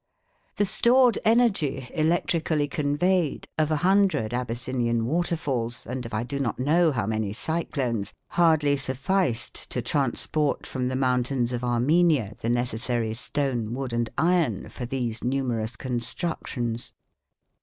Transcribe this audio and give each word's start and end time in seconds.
The 0.55 0.65
stored 0.65 1.19
energy, 1.23 1.87
electrically 1.93 2.67
conveyed, 2.67 3.47
of 3.59 3.69
a 3.69 3.75
hundred 3.85 4.33
Abyssinian 4.33 5.05
waterfalls, 5.05 5.85
and 5.85 6.03
of, 6.07 6.11
I 6.11 6.23
do 6.23 6.39
not 6.39 6.57
know, 6.57 6.91
how 6.91 7.05
many 7.05 7.33
cyclones, 7.33 8.11
hardly 8.29 8.77
sufficed 8.77 9.69
to 9.69 9.83
transport 9.83 10.65
from 10.65 10.87
the 10.87 10.95
mountains 10.95 11.53
of 11.53 11.63
Armenia 11.63 12.33
the 12.41 12.49
necessary 12.49 13.13
stone, 13.13 13.75
wood 13.75 13.93
and 13.93 14.09
iron 14.17 14.69
for 14.69 14.87
these 14.87 15.23
numerous 15.23 15.75
constructions. 15.75 16.93